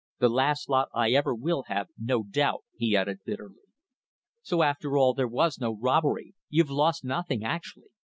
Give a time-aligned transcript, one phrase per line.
[0.17, 3.61] The last lot I ever will have, no doubt," he added, bitterly.
[4.41, 6.33] "So, after all, there was no robbery.
[6.49, 7.91] You've lost nothing actually.